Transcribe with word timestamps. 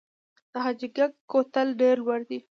د 0.51 0.53
حاجي 0.65 0.87
ګک 0.97 1.13
کوتل 1.31 1.67
ډیر 1.81 1.95
لوړ 2.05 2.19
دی 2.29 2.39